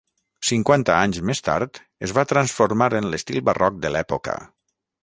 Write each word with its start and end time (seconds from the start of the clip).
Cinquanta 0.51 0.95
anys 1.01 1.19
més 1.31 1.43
tard, 1.49 1.79
es 2.09 2.15
va 2.19 2.27
transformar 2.33 2.89
en 3.03 3.13
l'estil 3.13 3.45
barroc 3.53 3.79
de 3.87 3.95
l'època. 3.99 4.41